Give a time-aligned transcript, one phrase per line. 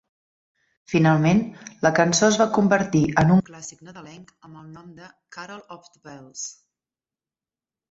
[0.93, 1.43] Finalment,
[1.87, 5.87] la cançó es va convertir en un clàssic nadalenc amb el nom de "Carol of
[5.93, 6.49] the Bells".